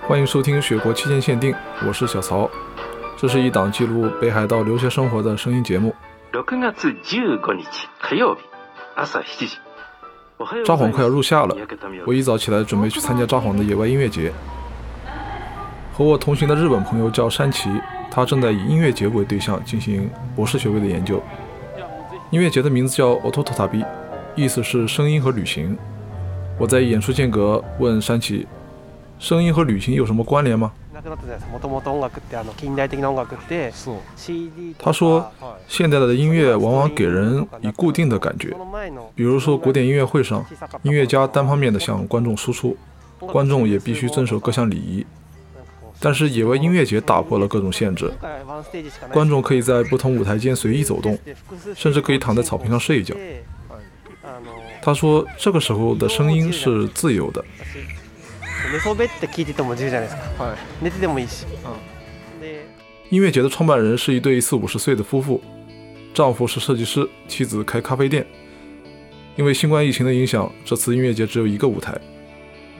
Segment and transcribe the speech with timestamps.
[0.00, 1.52] 欢迎收听《雪国期间限定》，
[1.86, 2.50] 我是小曹。
[3.16, 5.94] 这是一档记录北海道留学生活的声音节目。
[6.32, 7.38] 六月十五日日
[9.06, 9.58] 朝七时。
[10.64, 11.56] 札幌快要入夏了，
[12.04, 14.32] 我一早起来准备去参加札幌的野外音乐节。
[15.96, 17.70] 和我同行的日本朋友叫山崎，
[18.14, 21.22] 他正在以音乐节为对象进行博士学位的研究。
[22.30, 23.82] 音乐节的名字叫 Otototabi，
[24.36, 25.78] 意思是声音和旅行。
[26.58, 28.46] 我在演出间隔问山崎。
[29.18, 30.72] 声音和旅行有什么关联吗？
[34.78, 35.32] 他说，
[35.66, 38.54] 现代的音乐往往给人以固定的感觉，
[39.14, 40.44] 比如说古典音乐会上，
[40.82, 42.76] 音乐家单方面的向观众输出，
[43.20, 45.06] 观众也必须遵守各项礼仪。
[46.04, 48.12] 但是野外音乐节打破了各种限制，
[49.12, 51.16] 观众可以在不同舞台间随意走动，
[51.76, 53.14] 甚至可以躺在草坪上睡一觉。
[54.82, 57.44] 他说，这个时候的声音是自由的。
[63.10, 65.40] 音乐节的创办人是一对四五十岁的夫妇，
[66.12, 68.26] 丈夫是设计师，妻子开咖啡店。
[69.36, 71.96] 因为新冠疫情的影响，这次音乐节只有一个舞台。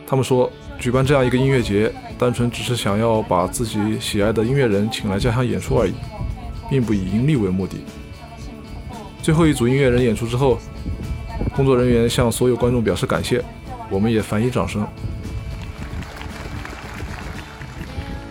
[0.07, 1.93] 他们说，举办这样一个音乐节，
[2.23, 5.93] 单纯只是想要把自己喜爱的音乐人请来家乡演出而已，
[6.71, 7.79] 并不以盈利为目的。
[9.21, 10.57] 最后一组音乐人演出之后，
[11.57, 13.45] 工作人员向所有观众表示感谢，
[13.91, 14.87] 我们也反以掌声。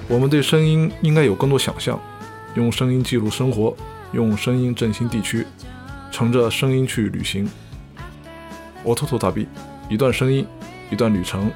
[0.08, 2.00] 我们对声音应该有更多想象，
[2.56, 3.76] 用声音记录生活，
[4.14, 5.46] 用声音振兴地区，
[6.12, 7.46] 乘着声音去旅行。
[8.86, 9.50] 我吐吐大 B，
[9.90, 10.48] 一段声音，
[10.90, 11.52] 一段旅程，